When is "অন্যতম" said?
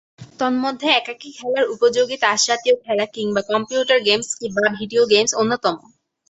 5.41-5.75